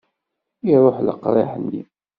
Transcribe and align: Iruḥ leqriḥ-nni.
Iruḥ 0.73 0.97
leqriḥ-nni. 1.01 1.81